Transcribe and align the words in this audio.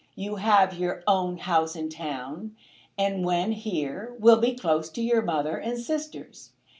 You 0.15 0.37
have 0.37 0.73
your 0.79 1.03
own 1.05 1.37
house 1.37 1.75
in 1.75 1.87
town, 1.89 2.55
and 2.97 3.23
when 3.23 3.51
here 3.51 4.15
will 4.17 4.37
be 4.39 4.55
close 4.55 4.89
to 4.89 5.01
your 5.03 5.21
mother 5.21 5.57
and 5.57 5.77
sisters. 5.77 6.53